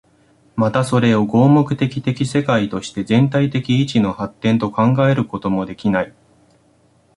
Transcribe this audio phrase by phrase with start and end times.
[0.55, 6.11] またそれを合目的的世界として全体的一の発展と考えることもできない。